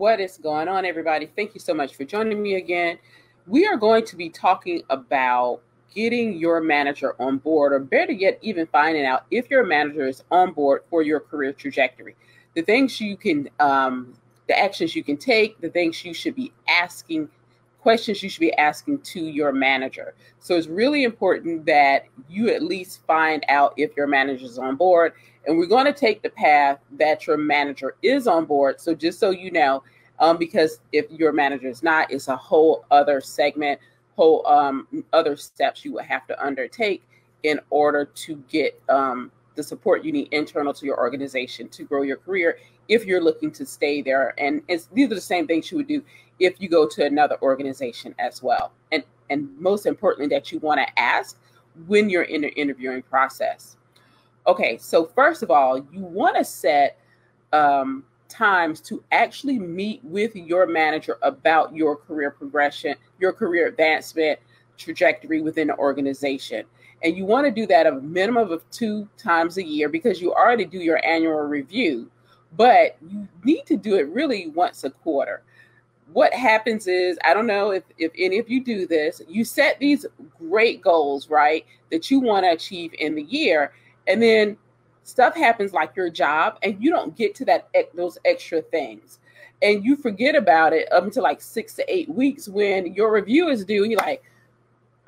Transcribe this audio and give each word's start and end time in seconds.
What 0.00 0.18
is 0.18 0.38
going 0.38 0.66
on, 0.66 0.86
everybody? 0.86 1.26
Thank 1.26 1.52
you 1.52 1.60
so 1.60 1.74
much 1.74 1.94
for 1.94 2.04
joining 2.04 2.42
me 2.42 2.54
again. 2.54 2.96
We 3.46 3.66
are 3.66 3.76
going 3.76 4.06
to 4.06 4.16
be 4.16 4.30
talking 4.30 4.82
about 4.88 5.60
getting 5.94 6.38
your 6.38 6.62
manager 6.62 7.14
on 7.20 7.36
board, 7.36 7.74
or 7.74 7.80
better 7.80 8.12
yet, 8.12 8.38
even 8.40 8.66
finding 8.68 9.04
out 9.04 9.26
if 9.30 9.50
your 9.50 9.62
manager 9.62 10.08
is 10.08 10.24
on 10.30 10.54
board 10.54 10.84
for 10.88 11.02
your 11.02 11.20
career 11.20 11.52
trajectory. 11.52 12.16
The 12.54 12.62
things 12.62 12.98
you 12.98 13.14
can, 13.14 13.50
um, 13.60 14.14
the 14.48 14.58
actions 14.58 14.96
you 14.96 15.04
can 15.04 15.18
take, 15.18 15.60
the 15.60 15.68
things 15.68 16.02
you 16.02 16.14
should 16.14 16.34
be 16.34 16.50
asking, 16.66 17.28
questions 17.80 18.22
you 18.22 18.28
should 18.28 18.40
be 18.40 18.52
asking 18.54 19.00
to 19.00 19.20
your 19.20 19.52
manager. 19.52 20.14
So 20.38 20.54
it's 20.56 20.66
really 20.66 21.04
important 21.04 21.64
that 21.66 22.06
you 22.28 22.50
at 22.50 22.62
least 22.62 23.04
find 23.06 23.44
out 23.48 23.74
if 23.76 23.96
your 23.96 24.06
manager 24.06 24.44
is 24.44 24.58
on 24.58 24.76
board 24.76 25.12
and 25.46 25.56
we're 25.56 25.66
going 25.66 25.86
to 25.86 25.92
take 25.92 26.22
the 26.22 26.30
path 26.30 26.78
that 26.98 27.26
your 27.26 27.36
manager 27.36 27.96
is 28.02 28.26
on 28.26 28.44
board. 28.44 28.80
So 28.80 28.94
just 28.94 29.18
so 29.18 29.30
you 29.30 29.50
know, 29.50 29.82
um, 30.18 30.36
because 30.36 30.80
if 30.92 31.10
your 31.10 31.32
manager 31.32 31.68
is 31.68 31.82
not, 31.82 32.10
it's 32.10 32.28
a 32.28 32.36
whole 32.36 32.84
other 32.90 33.20
segment, 33.20 33.80
whole 34.16 34.46
um, 34.46 34.86
other 35.12 35.36
steps 35.36 35.84
you 35.84 35.94
would 35.94 36.04
have 36.04 36.26
to 36.26 36.44
undertake 36.44 37.02
in 37.42 37.58
order 37.70 38.04
to 38.04 38.36
get 38.50 38.80
um, 38.90 39.32
the 39.54 39.62
support 39.62 40.04
you 40.04 40.12
need 40.12 40.28
internal 40.32 40.74
to 40.74 40.84
your 40.84 40.98
organization 40.98 41.68
to 41.68 41.84
grow 41.84 42.02
your 42.02 42.18
career 42.18 42.58
if 42.90 43.06
you're 43.06 43.22
looking 43.22 43.50
to 43.52 43.64
stay 43.64 44.02
there. 44.02 44.34
And 44.36 44.62
these 44.68 45.06
are 45.06 45.14
the 45.14 45.20
same 45.20 45.46
things 45.46 45.70
you 45.70 45.78
would 45.78 45.88
do 45.88 46.02
if 46.38 46.60
you 46.60 46.68
go 46.68 46.86
to 46.88 47.04
another 47.06 47.38
organization 47.40 48.14
as 48.18 48.42
well. 48.42 48.72
And 48.92 49.04
and 49.30 49.48
most 49.58 49.86
importantly, 49.86 50.26
that 50.34 50.50
you 50.50 50.58
want 50.58 50.80
to 50.80 50.98
ask 50.98 51.38
when 51.86 52.10
you're 52.10 52.24
in 52.24 52.42
the 52.42 52.52
interviewing 52.54 53.02
process. 53.02 53.76
Okay, 54.46 54.76
so 54.78 55.06
first 55.06 55.42
of 55.44 55.50
all, 55.50 55.78
you 55.92 56.00
want 56.00 56.36
to 56.36 56.44
set 56.44 56.98
um, 57.52 58.04
times 58.28 58.80
to 58.80 59.04
actually 59.12 59.58
meet 59.58 60.00
with 60.02 60.34
your 60.34 60.66
manager 60.66 61.16
about 61.22 61.74
your 61.74 61.94
career 61.94 62.32
progression, 62.32 62.96
your 63.20 63.32
career 63.32 63.68
advancement 63.68 64.40
trajectory 64.78 65.42
within 65.42 65.68
the 65.68 65.76
organization. 65.76 66.64
And 67.02 67.16
you 67.16 67.24
want 67.24 67.46
to 67.46 67.50
do 67.50 67.66
that 67.66 67.86
a 67.86 67.92
minimum 67.92 68.50
of 68.50 68.68
two 68.70 69.08
times 69.16 69.58
a 69.58 69.64
year 69.64 69.88
because 69.88 70.20
you 70.20 70.32
already 70.32 70.64
do 70.64 70.78
your 70.78 71.04
annual 71.04 71.40
review, 71.40 72.10
but 72.56 72.96
you 73.08 73.28
need 73.44 73.66
to 73.66 73.76
do 73.76 73.96
it 73.96 74.08
really 74.08 74.48
once 74.48 74.84
a 74.84 74.90
quarter. 74.90 75.42
What 76.12 76.32
happens 76.34 76.88
is, 76.88 77.18
I 77.24 77.34
don't 77.34 77.46
know 77.46 77.70
if, 77.70 77.84
if 77.98 78.10
any 78.18 78.38
of 78.38 78.50
you 78.50 78.64
do 78.64 78.86
this, 78.86 79.22
you 79.28 79.44
set 79.44 79.78
these 79.78 80.04
great 80.38 80.82
goals, 80.82 81.30
right, 81.30 81.64
that 81.90 82.10
you 82.10 82.20
want 82.20 82.44
to 82.44 82.50
achieve 82.50 82.92
in 82.98 83.14
the 83.14 83.22
year 83.22 83.72
and 84.06 84.22
then 84.22 84.56
stuff 85.04 85.34
happens 85.34 85.72
like 85.72 85.94
your 85.96 86.10
job 86.10 86.58
and 86.62 86.82
you 86.82 86.90
don't 86.90 87.16
get 87.16 87.34
to 87.34 87.44
that 87.44 87.68
those 87.94 88.18
extra 88.24 88.60
things 88.60 89.18
and 89.62 89.84
you 89.84 89.96
forget 89.96 90.34
about 90.34 90.72
it 90.72 90.90
up 90.92 91.04
until 91.04 91.22
like 91.22 91.40
six 91.40 91.74
to 91.74 91.92
eight 91.92 92.08
weeks 92.08 92.48
when 92.48 92.94
your 92.94 93.12
review 93.12 93.48
is 93.48 93.64
due 93.64 93.84
you're 93.84 93.98
like 93.98 94.22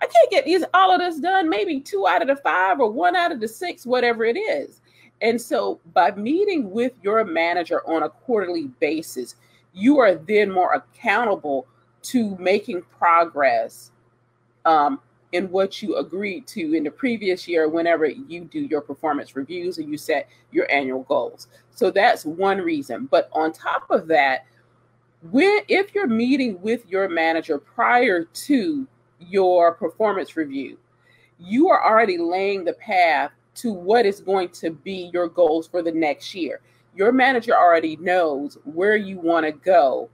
i 0.00 0.06
can't 0.06 0.30
get 0.30 0.44
these 0.44 0.64
all 0.74 0.92
of 0.92 1.00
this 1.00 1.18
done 1.18 1.48
maybe 1.48 1.80
two 1.80 2.06
out 2.06 2.22
of 2.22 2.28
the 2.28 2.36
five 2.36 2.80
or 2.80 2.90
one 2.90 3.16
out 3.16 3.32
of 3.32 3.40
the 3.40 3.48
six 3.48 3.84
whatever 3.84 4.24
it 4.24 4.36
is 4.36 4.79
and 5.22 5.40
so 5.40 5.80
by 5.92 6.10
meeting 6.12 6.70
with 6.70 6.92
your 7.02 7.24
manager 7.24 7.82
on 7.88 8.02
a 8.02 8.08
quarterly 8.08 8.68
basis 8.80 9.36
you 9.72 9.98
are 9.98 10.14
then 10.14 10.50
more 10.50 10.72
accountable 10.72 11.66
to 12.02 12.36
making 12.38 12.82
progress 12.98 13.90
um, 14.64 15.00
in 15.32 15.50
what 15.50 15.80
you 15.80 15.96
agreed 15.96 16.46
to 16.46 16.74
in 16.74 16.84
the 16.84 16.90
previous 16.90 17.46
year 17.46 17.68
whenever 17.68 18.06
you 18.06 18.44
do 18.44 18.60
your 18.60 18.80
performance 18.80 19.36
reviews 19.36 19.78
and 19.78 19.88
you 19.88 19.96
set 19.96 20.28
your 20.50 20.70
annual 20.70 21.02
goals. 21.04 21.46
So 21.70 21.90
that's 21.90 22.24
one 22.24 22.58
reason. 22.58 23.06
But 23.06 23.28
on 23.32 23.52
top 23.52 23.88
of 23.90 24.08
that, 24.08 24.46
when 25.30 25.60
if 25.68 25.94
you're 25.94 26.06
meeting 26.06 26.60
with 26.62 26.86
your 26.88 27.08
manager 27.08 27.58
prior 27.58 28.24
to 28.24 28.88
your 29.20 29.74
performance 29.74 30.36
review, 30.36 30.78
you 31.38 31.68
are 31.68 31.84
already 31.84 32.18
laying 32.18 32.64
the 32.64 32.72
path 32.72 33.30
to 33.56 33.72
what 33.72 34.06
is 34.06 34.20
going 34.20 34.48
to 34.48 34.70
be 34.70 35.10
your 35.12 35.28
goals 35.28 35.66
for 35.66 35.82
the 35.82 35.92
next 35.92 36.34
year. 36.34 36.60
Your 36.96 37.12
manager 37.12 37.54
already 37.54 37.96
knows 37.96 38.58
where 38.64 38.96
you 38.96 39.18
want 39.18 39.46
to 39.46 39.52
go. 39.52 40.08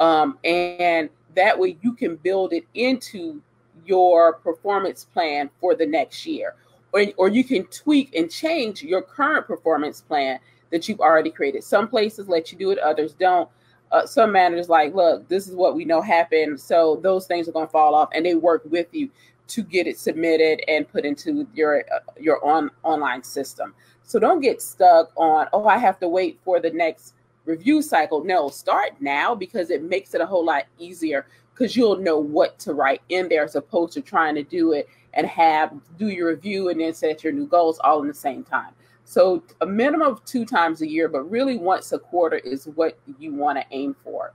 Um, 0.00 0.38
and 0.44 1.08
that 1.34 1.58
way 1.58 1.76
you 1.82 1.92
can 1.92 2.16
build 2.16 2.52
it 2.52 2.64
into 2.74 3.42
your 3.84 4.34
performance 4.34 5.04
plan 5.04 5.50
for 5.60 5.74
the 5.74 5.86
next 5.86 6.24
year. 6.26 6.54
Or, 6.92 7.04
or 7.16 7.28
you 7.28 7.44
can 7.44 7.64
tweak 7.66 8.14
and 8.14 8.30
change 8.30 8.82
your 8.82 9.02
current 9.02 9.46
performance 9.46 10.00
plan 10.00 10.38
that 10.70 10.88
you've 10.88 11.00
already 11.00 11.30
created. 11.30 11.64
Some 11.64 11.88
places 11.88 12.28
let 12.28 12.52
you 12.52 12.58
do 12.58 12.70
it, 12.70 12.78
others 12.78 13.14
don't. 13.14 13.48
Uh, 13.92 14.06
some 14.06 14.32
managers 14.32 14.68
like, 14.68 14.94
look, 14.94 15.28
this 15.28 15.46
is 15.46 15.54
what 15.54 15.76
we 15.76 15.84
know 15.84 16.00
happened, 16.00 16.58
so 16.58 16.98
those 17.02 17.26
things 17.26 17.48
are 17.48 17.52
going 17.52 17.66
to 17.66 17.70
fall 17.70 17.94
off, 17.94 18.08
and 18.12 18.26
they 18.26 18.34
work 18.34 18.62
with 18.64 18.88
you 18.92 19.08
to 19.48 19.62
get 19.62 19.86
it 19.86 19.98
submitted 19.98 20.62
and 20.68 20.88
put 20.88 21.04
into 21.04 21.46
your 21.54 21.84
uh, 21.94 22.00
your 22.18 22.44
on 22.44 22.70
online 22.82 23.22
system. 23.22 23.74
So 24.02 24.18
don't 24.18 24.40
get 24.40 24.60
stuck 24.60 25.10
on, 25.16 25.48
oh, 25.52 25.66
I 25.66 25.78
have 25.78 25.98
to 26.00 26.08
wait 26.08 26.38
for 26.44 26.60
the 26.60 26.70
next 26.70 27.14
review 27.46 27.80
cycle. 27.82 28.22
No, 28.22 28.48
start 28.48 28.92
now 29.00 29.34
because 29.34 29.70
it 29.70 29.82
makes 29.82 30.14
it 30.14 30.20
a 30.20 30.26
whole 30.26 30.44
lot 30.44 30.64
easier 30.78 31.26
because 31.52 31.76
you'll 31.76 31.98
know 31.98 32.18
what 32.18 32.58
to 32.60 32.74
write 32.74 33.00
in 33.08 33.28
there 33.28 33.44
as 33.44 33.54
opposed 33.54 33.92
to 33.94 34.02
trying 34.02 34.34
to 34.34 34.42
do 34.42 34.72
it 34.72 34.88
and 35.14 35.26
have 35.26 35.72
do 35.98 36.08
your 36.08 36.28
review 36.28 36.68
and 36.68 36.80
then 36.80 36.92
set 36.92 37.24
your 37.24 37.32
new 37.32 37.46
goals 37.46 37.78
all 37.82 38.02
in 38.02 38.08
the 38.08 38.14
same 38.14 38.44
time. 38.44 38.72
So 39.04 39.42
a 39.60 39.66
minimum 39.66 40.08
of 40.08 40.24
two 40.24 40.44
times 40.44 40.82
a 40.82 40.88
year, 40.88 41.08
but 41.08 41.30
really 41.30 41.56
once 41.56 41.92
a 41.92 41.98
quarter 41.98 42.36
is 42.36 42.66
what 42.74 42.98
you 43.18 43.34
want 43.34 43.58
to 43.58 43.64
aim 43.70 43.94
for. 44.02 44.32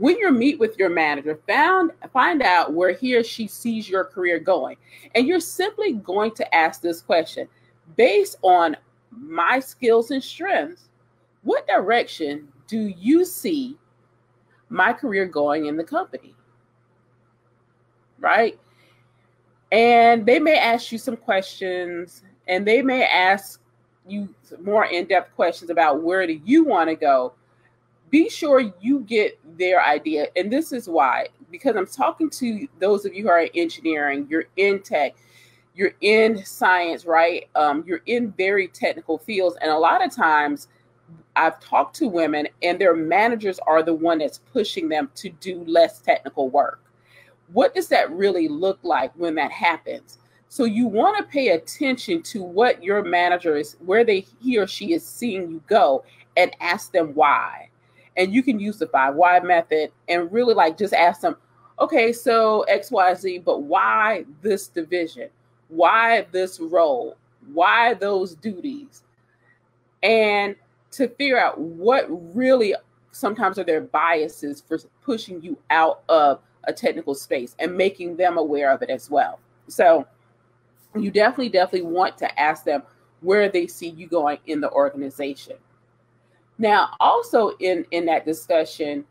When 0.00 0.18
you 0.18 0.30
meet 0.32 0.58
with 0.58 0.78
your 0.78 0.88
manager, 0.88 1.38
found 1.46 1.92
find 2.12 2.42
out 2.42 2.72
where 2.72 2.92
he 2.92 3.14
or 3.14 3.22
she 3.22 3.46
sees 3.46 3.88
your 3.88 4.04
career 4.04 4.38
going. 4.38 4.76
And 5.14 5.26
you're 5.26 5.40
simply 5.40 5.92
going 5.92 6.32
to 6.32 6.54
ask 6.54 6.80
this 6.80 7.00
question 7.00 7.46
based 7.96 8.36
on 8.42 8.76
my 9.10 9.60
skills 9.60 10.10
and 10.10 10.22
strengths, 10.22 10.88
what 11.42 11.66
direction 11.66 12.48
do 12.66 12.92
you 12.96 13.24
see 13.24 13.76
my 14.70 14.92
career 14.92 15.26
going 15.26 15.66
in 15.66 15.76
the 15.76 15.84
company. 15.84 16.34
Right? 18.18 18.58
And 19.72 20.24
they 20.24 20.38
may 20.38 20.56
ask 20.56 20.90
you 20.90 20.98
some 20.98 21.16
questions 21.16 22.22
and 22.48 22.66
they 22.66 22.80
may 22.80 23.04
ask 23.04 23.60
you 24.08 24.34
more 24.62 24.86
in-depth 24.86 25.34
questions 25.36 25.70
about 25.70 26.02
where 26.02 26.26
do 26.26 26.40
you 26.44 26.64
want 26.64 26.88
to 26.88 26.96
go. 26.96 27.34
Be 28.10 28.28
sure 28.28 28.72
you 28.80 29.00
get 29.00 29.38
their 29.56 29.82
idea. 29.82 30.26
And 30.36 30.52
this 30.52 30.72
is 30.72 30.88
why, 30.88 31.28
because 31.50 31.76
I'm 31.76 31.86
talking 31.86 32.28
to 32.30 32.68
those 32.78 33.04
of 33.04 33.14
you 33.14 33.24
who 33.24 33.28
are 33.28 33.40
in 33.40 33.50
engineering, 33.54 34.26
you're 34.28 34.46
in 34.56 34.82
tech, 34.82 35.14
you're 35.74 35.94
in 36.00 36.44
science, 36.44 37.06
right? 37.06 37.48
Um, 37.54 37.84
you're 37.86 38.02
in 38.06 38.32
very 38.32 38.68
technical 38.68 39.18
fields. 39.18 39.56
And 39.62 39.70
a 39.70 39.78
lot 39.78 40.04
of 40.04 40.14
times 40.14 40.68
I've 41.36 41.60
talked 41.60 41.96
to 41.96 42.08
women 42.08 42.48
and 42.62 42.80
their 42.80 42.94
managers 42.94 43.58
are 43.60 43.82
the 43.82 43.94
one 43.94 44.18
that's 44.18 44.38
pushing 44.52 44.88
them 44.88 45.10
to 45.16 45.28
do 45.28 45.64
less 45.64 46.00
technical 46.00 46.48
work. 46.48 46.80
What 47.52 47.74
does 47.74 47.88
that 47.88 48.10
really 48.10 48.48
look 48.48 48.78
like 48.82 49.12
when 49.16 49.34
that 49.36 49.52
happens? 49.52 50.18
So 50.48 50.64
you 50.64 50.86
want 50.86 51.16
to 51.16 51.24
pay 51.24 51.50
attention 51.50 52.22
to 52.24 52.42
what 52.42 52.82
your 52.82 53.04
manager 53.04 53.56
is, 53.56 53.76
where 53.84 54.04
they 54.04 54.26
he 54.42 54.58
or 54.58 54.66
she 54.66 54.92
is 54.92 55.06
seeing 55.06 55.48
you 55.50 55.62
go, 55.68 56.04
and 56.36 56.54
ask 56.60 56.92
them 56.92 57.14
why. 57.14 57.69
And 58.16 58.34
you 58.34 58.42
can 58.42 58.58
use 58.58 58.78
the 58.78 58.86
five 58.86 59.14
why 59.14 59.40
method 59.40 59.92
and 60.08 60.30
really 60.32 60.54
like 60.54 60.76
just 60.76 60.92
ask 60.92 61.20
them, 61.20 61.36
okay, 61.78 62.12
so 62.12 62.62
X, 62.62 62.90
Y, 62.90 63.14
Z, 63.14 63.38
but 63.38 63.62
why 63.62 64.24
this 64.42 64.68
division? 64.68 65.28
Why 65.68 66.26
this 66.32 66.60
role? 66.60 67.16
Why 67.52 67.94
those 67.94 68.34
duties? 68.34 69.02
And 70.02 70.56
to 70.92 71.08
figure 71.08 71.38
out 71.38 71.58
what 71.58 72.06
really 72.34 72.74
sometimes 73.12 73.58
are 73.58 73.64
their 73.64 73.80
biases 73.80 74.62
for 74.66 74.78
pushing 75.02 75.42
you 75.42 75.56
out 75.70 76.02
of 76.08 76.40
a 76.64 76.72
technical 76.72 77.14
space 77.14 77.54
and 77.58 77.76
making 77.76 78.16
them 78.16 78.38
aware 78.38 78.70
of 78.70 78.82
it 78.82 78.90
as 78.90 79.10
well. 79.10 79.38
So 79.68 80.06
you 80.94 81.10
definitely, 81.10 81.48
definitely 81.48 81.90
want 81.90 82.18
to 82.18 82.40
ask 82.40 82.64
them 82.64 82.82
where 83.20 83.48
they 83.48 83.66
see 83.66 83.88
you 83.88 84.06
going 84.06 84.38
in 84.46 84.60
the 84.60 84.70
organization. 84.70 85.56
Now, 86.60 86.90
also 87.00 87.50
in, 87.58 87.84
in 87.90 88.06
that 88.06 88.24
discussion, 88.24 89.04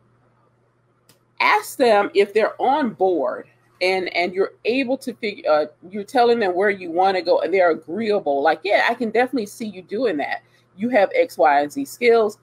ask 1.40 1.76
them 1.76 2.10
if 2.14 2.32
they're 2.32 2.60
on 2.60 2.90
board 2.94 3.48
and 3.82 4.14
and 4.14 4.34
you're 4.34 4.52
able 4.66 4.98
to 4.98 5.14
figure 5.14 5.50
uh, 5.50 5.64
you're 5.90 6.04
telling 6.04 6.38
them 6.38 6.54
where 6.54 6.68
you 6.68 6.90
want 6.90 7.16
to 7.16 7.22
go 7.22 7.40
and 7.40 7.54
they're 7.54 7.70
agreeable 7.70 8.42
like 8.42 8.60
yeah 8.62 8.86
i 8.90 8.92
can 8.92 9.08
definitely 9.08 9.46
see 9.46 9.64
you 9.64 9.80
doing 9.80 10.18
that 10.18 10.42
you 10.80 10.88
have 10.88 11.10
X, 11.14 11.36
Y, 11.38 11.60
and 11.60 11.70
Z 11.70 11.84
skills. 11.84 12.38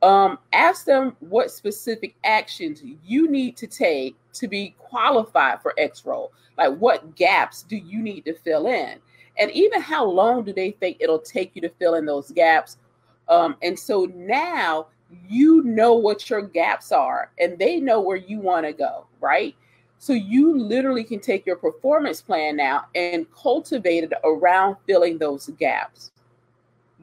Um, 0.00 0.38
ask 0.52 0.84
them 0.86 1.16
what 1.20 1.50
specific 1.50 2.14
actions 2.24 2.82
you 3.04 3.30
need 3.30 3.56
to 3.56 3.66
take 3.66 4.16
to 4.34 4.48
be 4.48 4.74
qualified 4.78 5.60
for 5.60 5.74
X 5.76 6.06
role. 6.06 6.32
Like 6.56 6.76
what 6.78 7.14
gaps 7.16 7.62
do 7.62 7.76
you 7.76 8.00
need 8.00 8.24
to 8.24 8.34
fill 8.34 8.66
in? 8.68 8.98
And 9.38 9.50
even 9.52 9.80
how 9.80 10.04
long 10.04 10.44
do 10.44 10.52
they 10.52 10.72
think 10.72 10.98
it'll 11.00 11.18
take 11.18 11.52
you 11.54 11.62
to 11.62 11.68
fill 11.68 11.94
in 11.94 12.06
those 12.06 12.30
gaps? 12.30 12.78
Um, 13.28 13.56
and 13.62 13.78
so 13.78 14.06
now 14.14 14.86
you 15.28 15.62
know 15.62 15.94
what 15.94 16.28
your 16.28 16.42
gaps 16.42 16.92
are 16.92 17.30
and 17.38 17.58
they 17.58 17.80
know 17.80 18.00
where 18.00 18.16
you 18.16 18.40
want 18.40 18.66
to 18.66 18.72
go, 18.72 19.06
right? 19.20 19.54
So 19.98 20.12
you 20.12 20.56
literally 20.56 21.02
can 21.02 21.20
take 21.20 21.44
your 21.44 21.56
performance 21.56 22.22
plan 22.22 22.56
now 22.56 22.86
and 22.94 23.26
cultivate 23.32 24.04
it 24.04 24.12
around 24.24 24.76
filling 24.86 25.18
those 25.18 25.48
gaps. 25.58 26.12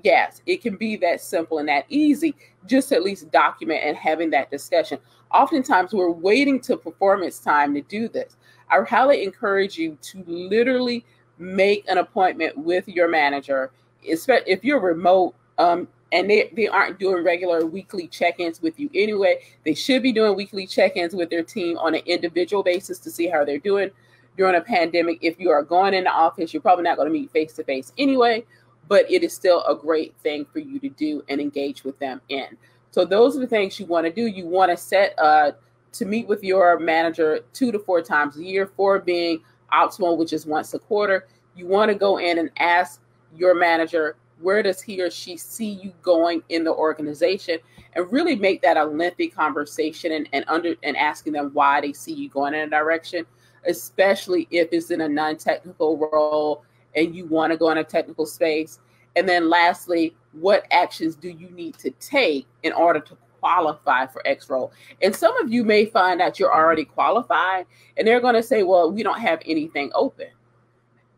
Yes, 0.04 0.42
it 0.46 0.62
can 0.62 0.76
be 0.76 0.96
that 0.98 1.20
simple 1.22 1.58
and 1.58 1.68
that 1.68 1.86
easy, 1.90 2.36
just 2.68 2.92
at 2.92 3.04
least 3.04 3.32
document 3.32 3.82
and 3.84 3.98
having 3.98 4.30
that 4.32 4.52
discussion. 4.52 5.00
Oftentimes, 5.34 5.94
we're 5.94 6.12
waiting 6.12 6.60
to 6.62 6.78
performance 6.78 7.40
time 7.40 7.74
to 7.74 7.82
do 7.82 8.08
this. 8.08 8.38
I 8.70 8.82
highly 8.82 9.24
encourage 9.24 9.78
you 9.78 9.98
to 10.02 10.24
literally 10.28 11.06
make 11.38 11.86
an 11.90 11.98
appointment 11.98 12.58
with 12.58 12.88
your 12.88 13.10
manager, 13.10 13.72
especially 14.10 14.52
if 14.52 14.64
you're 14.64 14.80
remote 14.80 15.36
um, 15.58 15.88
and 16.16 16.30
they, 16.30 16.52
they 16.56 16.68
aren't 16.68 17.00
doing 17.00 17.24
regular 17.24 17.66
weekly 17.66 18.08
check-ins 18.08 18.62
with 18.62 18.80
you 18.80 18.90
anyway. 18.96 19.42
They 19.66 19.74
should 19.74 20.02
be 20.02 20.12
doing 20.12 20.36
weekly 20.36 20.66
check-ins 20.66 21.14
with 21.14 21.30
their 21.30 21.44
team 21.44 21.78
on 21.78 21.94
an 21.94 22.02
individual 22.06 22.64
basis 22.64 23.00
to 23.00 23.12
see 23.12 23.28
how 23.28 23.46
they're 23.46 23.60
doing 23.60 23.92
during 24.38 24.56
a 24.56 24.62
pandemic. 24.62 25.20
If 25.22 25.40
you 25.40 25.50
are 25.52 25.64
going 25.64 25.94
in 25.94 26.06
the 26.06 26.12
office, 26.12 26.54
you're 26.54 26.62
probably 26.62 26.84
not 26.84 26.98
going 26.98 27.08
to 27.08 27.14
meet 27.14 27.32
face 27.32 27.54
to 27.54 27.64
face 27.64 27.94
anyway 27.98 28.44
but 28.88 29.10
it 29.10 29.24
is 29.24 29.34
still 29.34 29.64
a 29.64 29.76
great 29.76 30.16
thing 30.18 30.46
for 30.46 30.60
you 30.60 30.80
to 30.80 30.90
do 30.90 31.24
and 31.30 31.42
engage 31.42 31.84
with 31.84 31.98
them 32.00 32.22
in. 32.30 32.58
So 32.92 33.06
those 33.06 33.36
are 33.36 33.40
the 33.40 33.48
things 33.48 33.80
you 33.80 33.86
want 33.86 34.06
to 34.06 34.12
do. 34.12 34.28
You 34.28 34.46
want 34.46 34.72
to 34.72 34.78
set 34.78 35.18
uh, 35.20 35.52
to 35.94 36.06
meet 36.06 36.28
with 36.28 36.44
your 36.44 36.80
manager 36.80 37.40
two 37.54 37.72
to 37.72 37.80
four 37.80 38.02
times 38.02 38.38
a 38.38 38.44
year, 38.44 38.68
four 38.76 39.00
being 39.00 39.42
optimal, 39.74 40.18
which 40.18 40.34
is 40.34 40.46
once 40.46 40.74
a 40.74 40.80
quarter. 40.80 41.28
You 41.56 41.68
want 41.68 41.92
to 41.92 41.96
go 41.96 42.18
in 42.18 42.38
and 42.38 42.52
ask 42.58 43.02
your 43.36 43.56
manager 43.56 44.16
where 44.46 44.62
does 44.64 44.82
he 44.82 45.02
or 45.02 45.10
she 45.10 45.36
see 45.36 45.70
you 45.70 45.92
going 46.02 46.44
in 46.50 46.64
the 46.64 46.74
organization 46.74 47.58
and 47.94 48.12
really 48.12 48.36
make 48.36 48.62
that 48.62 48.78
a 48.78 48.86
lengthy 48.86 49.28
conversation 49.28 50.12
and, 50.12 50.30
and 50.34 50.46
under 50.48 50.76
and 50.84 50.96
asking 50.96 51.34
them 51.34 51.50
why 51.54 51.82
they 51.82 51.92
see 51.94 52.14
you 52.14 52.30
going 52.30 52.54
in 52.54 52.62
a 52.62 52.70
direction 52.70 53.26
especially 53.68 54.48
if 54.52 54.70
it's 54.72 54.92
in 54.92 55.02
a 55.02 55.10
non-technical 55.10 55.98
role 55.98 56.64
and 56.96 57.16
you 57.16 57.26
want 57.26 57.52
to 57.52 57.58
go 57.58 57.70
in 57.70 57.78
a 57.78 57.84
technical 57.84 58.26
space? 58.26 58.80
And 59.16 59.28
then 59.28 59.50
lastly, 59.50 60.16
what 60.34 60.66
actions 60.72 61.16
do 61.16 61.30
you 61.30 61.50
need 61.50 61.78
to 61.80 61.92
take 61.92 62.48
in 62.64 62.74
order 62.74 63.00
to 63.00 63.18
qualify 63.40 64.06
for 64.08 64.26
X 64.28 64.50
role? 64.50 64.72
And 65.02 65.16
some 65.16 65.36
of 65.38 65.52
you 65.52 65.64
may 65.64 65.86
find 65.86 66.22
out 66.22 66.40
you're 66.40 66.54
already 66.54 66.86
qualified 66.86 67.66
and 67.98 68.08
they're 68.08 68.22
going 68.22 68.36
to 68.36 68.44
say, 68.44 68.64
well, 68.64 68.92
we 68.92 69.04
don't 69.04 69.20
have 69.20 69.42
anything 69.46 69.92
open. 69.94 70.28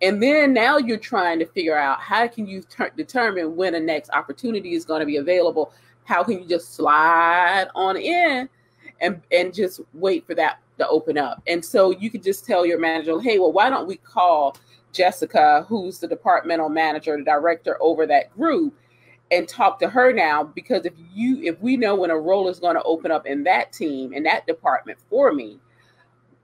And 0.01 0.21
then 0.21 0.53
now 0.53 0.77
you're 0.77 0.97
trying 0.97 1.39
to 1.39 1.45
figure 1.45 1.77
out 1.77 1.99
how 1.99 2.27
can 2.27 2.45
you 2.45 2.61
ter- 2.61 2.91
determine 2.95 3.55
when 3.55 3.75
a 3.75 3.79
next 3.79 4.11
opportunity 4.11 4.73
is 4.73 4.85
going 4.85 4.99
to 4.99 5.05
be 5.05 5.17
available? 5.17 5.71
How 6.03 6.23
can 6.23 6.39
you 6.39 6.47
just 6.47 6.75
slide 6.75 7.67
on 7.75 7.97
in 7.97 8.47
and 9.01 9.21
and 9.31 9.53
just 9.53 9.81
wait 9.93 10.25
for 10.25 10.35
that 10.35 10.59
to 10.77 10.87
open 10.87 11.17
up? 11.17 11.41
And 11.47 11.63
so 11.63 11.91
you 11.91 12.09
could 12.09 12.23
just 12.23 12.45
tell 12.45 12.65
your 12.65 12.79
manager, 12.79 13.19
hey, 13.19 13.39
well, 13.39 13.51
why 13.51 13.69
don't 13.69 13.87
we 13.87 13.97
call 13.97 14.55
Jessica, 14.93 15.65
who's 15.67 15.99
the 15.99 16.07
departmental 16.07 16.69
manager, 16.69 17.17
the 17.17 17.23
director 17.23 17.77
over 17.81 18.05
that 18.07 18.33
group, 18.35 18.73
and 19.31 19.47
talk 19.47 19.79
to 19.79 19.89
her 19.89 20.13
now 20.13 20.43
because 20.43 20.85
if 20.85 20.93
you 21.13 21.41
if 21.41 21.59
we 21.59 21.75
know 21.75 21.95
when 21.95 22.11
a 22.11 22.17
role 22.17 22.47
is 22.47 22.59
going 22.59 22.75
to 22.75 22.83
open 22.83 23.11
up 23.11 23.25
in 23.25 23.43
that 23.43 23.73
team 23.73 24.13
in 24.13 24.23
that 24.23 24.45
department 24.47 24.97
for 25.09 25.33
me, 25.33 25.59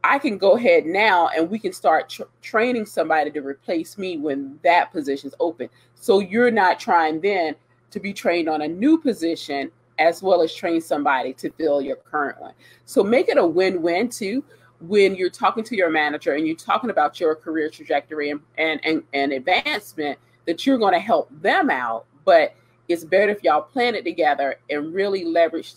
I 0.04 0.20
can 0.20 0.38
go 0.38 0.58
ahead 0.58 0.86
now 0.86 1.30
and 1.30 1.50
we 1.50 1.58
can 1.58 1.72
start 1.72 2.10
tr- 2.10 2.24
training 2.42 2.86
somebody 2.86 3.32
to 3.32 3.40
replace 3.40 3.98
me 3.98 4.18
when 4.18 4.60
that 4.64 4.92
position 4.92 5.30
is 5.30 5.36
open. 5.40 5.70
So 5.96 6.20
you're 6.20 6.52
not 6.52 6.80
trying 6.80 7.22
then 7.22 7.56
to 7.92 8.00
be 8.00 8.12
trained 8.12 8.50
on 8.50 8.62
a 8.62 8.68
new 8.68 8.98
position 8.98 9.72
as 10.00 10.22
well 10.22 10.42
as 10.42 10.54
train 10.54 10.82
somebody 10.82 11.34
to 11.34 11.52
fill 11.52 11.82
your 11.82 11.98
current 11.98 12.42
one. 12.42 12.54
So 12.86 13.04
make 13.04 13.30
it 13.30 13.38
a 13.38 13.46
win-win 13.46 14.10
too 14.10 14.44
when 14.88 15.16
you're 15.16 15.30
talking 15.30 15.64
to 15.64 15.76
your 15.78 15.90
manager 15.90 16.34
and 16.34 16.46
you're 16.46 16.56
talking 16.56 16.90
about 16.90 17.20
your 17.20 17.36
career 17.36 17.70
trajectory 17.70 18.32
and 18.32 18.42
and 18.58 18.82
and, 18.84 19.04
and 19.14 19.32
advancement 19.32 20.20
that 20.46 20.66
you're 20.66 20.78
going 20.78 20.94
to 20.94 21.00
help 21.00 21.30
them 21.42 21.70
out 21.70 22.06
but 22.26 22.54
it's 22.90 23.06
better 23.06 23.32
if 23.32 23.44
y'all 23.44 23.62
plan 23.62 23.96
it 23.96 24.04
together 24.04 24.58
and 24.70 24.94
really 24.94 25.24
leverage 25.24 25.74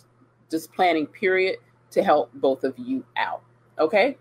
this 0.51 0.67
planning 0.67 1.07
period 1.07 1.57
to 1.91 2.03
help 2.03 2.33
both 2.35 2.65
of 2.65 2.77
you 2.79 3.05
out 3.17 3.43
okay 3.79 4.17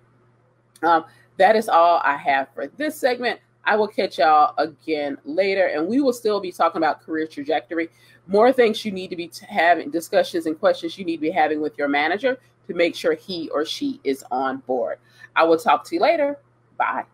um, 0.84 1.06
that 1.38 1.56
is 1.56 1.70
all 1.70 2.02
i 2.04 2.16
have 2.16 2.48
for 2.54 2.68
this 2.78 2.98
segment 2.98 3.40
i 3.66 3.76
will 3.76 3.88
catch 3.88 4.20
y'all 4.20 4.54
again 4.58 5.18
later 5.26 5.68
and 5.68 5.88
we 5.88 6.02
will 6.02 6.14
still 6.14 6.40
be 6.40 6.52
talking 6.52 6.78
about 6.78 7.02
career 7.02 7.28
trajectory 7.28 7.90
more 8.28 8.52
things 8.52 8.84
you 8.84 8.92
need 8.92 9.10
to 9.10 9.16
be 9.16 9.32
having 9.48 9.90
discussions 9.92 10.46
and 10.46 10.60
questions 10.60 10.98
you 10.98 11.06
need 11.06 11.18
to 11.18 11.22
be 11.22 11.32
having 11.32 11.62
with 11.62 11.78
your 11.78 11.88
manager 11.88 12.40
to 12.68 12.74
make 12.74 12.96
sure 12.96 13.14
he 13.14 13.50
or 13.50 13.66
she 13.66 14.00
is 14.04 14.24
on 14.32 14.58
board. 14.60 14.98
I 15.36 15.44
will 15.44 15.58
talk 15.58 15.84
to 15.86 15.96
you 15.96 16.02
later. 16.02 16.40
Bye. 16.78 17.06